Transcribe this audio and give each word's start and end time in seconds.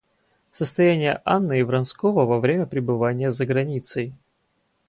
Состояние 0.51 1.21
Анны 1.25 1.59
и 1.59 1.61
Вронского 1.61 2.25
во 2.25 2.39
время 2.39 2.65
пребывания 2.65 3.31
за 3.31 3.45
границей. 3.45 4.15